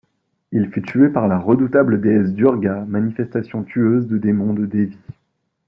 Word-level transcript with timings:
Il 0.51 0.71
fut 0.71 0.81
tué 0.81 1.09
par 1.09 1.27
la 1.27 1.37
redoutable 1.37 2.01
déesse 2.01 2.33
Durga, 2.33 2.85
manifestation 2.87 3.61
tueuse 3.63 4.07
de 4.07 4.17
démons 4.17 4.55
de 4.55 4.65
Devi. 4.65 4.97